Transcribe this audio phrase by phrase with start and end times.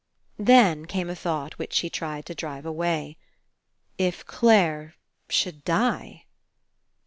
[0.39, 3.17] Then came a thought which she tried to drive away.
[3.99, 4.95] If Clare
[5.29, 6.25] should die